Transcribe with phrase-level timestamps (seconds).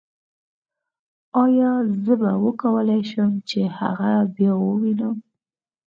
[1.43, 1.71] ایا
[2.03, 5.17] زه به وکولای شم چې هغه بیا ووینم